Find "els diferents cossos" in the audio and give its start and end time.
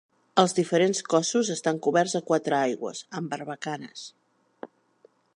0.43-1.51